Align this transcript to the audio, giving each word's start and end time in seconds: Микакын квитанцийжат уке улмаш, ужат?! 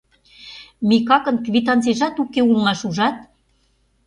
Микакын 0.89 1.35
квитанцийжат 1.45 2.15
уке 2.23 2.41
улмаш, 2.49 2.79
ужат?! 2.87 3.15